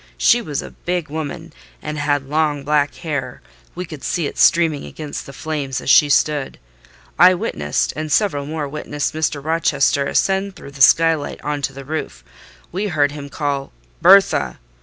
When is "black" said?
2.63-2.95